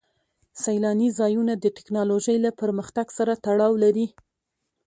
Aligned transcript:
سیلاني 0.61 1.09
ځایونه 1.19 1.53
د 1.57 1.65
تکنالوژۍ 1.77 2.37
له 2.45 2.51
پرمختګ 2.61 3.07
سره 3.17 3.33
تړاو 3.45 3.73
لري. 3.83 4.07